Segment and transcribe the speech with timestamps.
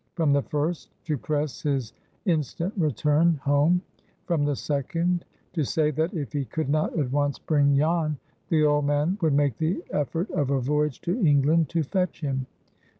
[0.15, 1.93] From the first, to press his
[2.25, 3.83] instant return home;
[4.25, 8.17] from the second, to say that, if he could not at once bring Jan,
[8.49, 12.47] the old man would make the effort of a voyage to England to fetch him.